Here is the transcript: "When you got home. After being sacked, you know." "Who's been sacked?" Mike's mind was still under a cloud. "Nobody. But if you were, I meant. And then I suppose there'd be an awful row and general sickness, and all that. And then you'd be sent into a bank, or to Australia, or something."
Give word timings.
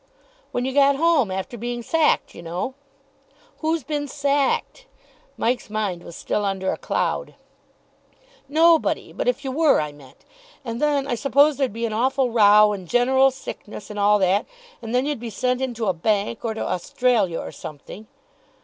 "When 0.51 0.65
you 0.65 0.73
got 0.73 0.95
home. 0.95 1.29
After 1.29 1.59
being 1.59 1.83
sacked, 1.83 2.33
you 2.33 2.41
know." 2.41 2.73
"Who's 3.59 3.83
been 3.83 4.07
sacked?" 4.07 4.87
Mike's 5.37 5.69
mind 5.69 6.01
was 6.01 6.15
still 6.15 6.43
under 6.43 6.71
a 6.71 6.77
cloud. 6.77 7.35
"Nobody. 8.49 9.13
But 9.13 9.27
if 9.27 9.45
you 9.45 9.51
were, 9.51 9.79
I 9.79 9.91
meant. 9.91 10.25
And 10.65 10.81
then 10.81 11.05
I 11.05 11.13
suppose 11.13 11.57
there'd 11.57 11.71
be 11.71 11.85
an 11.85 11.93
awful 11.93 12.31
row 12.31 12.73
and 12.73 12.87
general 12.87 13.29
sickness, 13.29 13.91
and 13.91 13.99
all 13.99 14.17
that. 14.17 14.47
And 14.81 14.95
then 14.95 15.05
you'd 15.05 15.19
be 15.19 15.29
sent 15.29 15.61
into 15.61 15.85
a 15.85 15.93
bank, 15.93 16.43
or 16.43 16.55
to 16.55 16.65
Australia, 16.67 17.39
or 17.39 17.51
something." 17.51 18.07